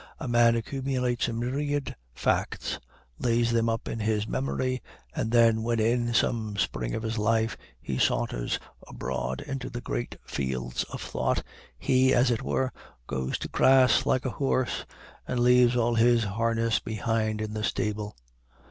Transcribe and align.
a 0.19 0.27
man 0.27 0.55
accumulates 0.55 1.27
a 1.27 1.31
myriad 1.33 1.95
facts, 2.15 2.79
lays 3.19 3.51
them 3.51 3.69
up 3.69 3.87
in 3.87 3.99
his 3.99 4.27
memory, 4.27 4.81
and 5.15 5.31
then 5.31 5.61
when 5.61 5.79
in 5.79 6.11
some 6.11 6.57
spring 6.57 6.95
of 6.95 7.03
his 7.03 7.19
life 7.19 7.55
he 7.79 7.99
saunters 7.99 8.57
abroad 8.87 9.41
into 9.41 9.69
the 9.69 9.79
Great 9.79 10.17
Fields 10.25 10.83
of 10.85 10.99
thought, 11.03 11.43
he, 11.77 12.15
as 12.15 12.31
it 12.31 12.41
were, 12.41 12.73
goes 13.05 13.37
to 13.37 13.47
grass 13.49 14.03
like 14.03 14.25
a 14.25 14.31
horse, 14.31 14.87
and 15.27 15.39
leaves 15.39 15.75
all 15.75 15.93
his 15.93 16.23
harness 16.23 16.79
behind 16.79 17.39
in 17.39 17.53
the 17.53 17.63
stable. 17.63 18.15